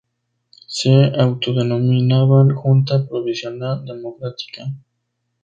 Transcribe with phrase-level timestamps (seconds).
[0.65, 4.65] Se autodenominaban Junta Provisional Democrática.